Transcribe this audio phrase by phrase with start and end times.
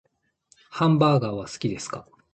[0.71, 2.07] ハンバーガーは好きですか？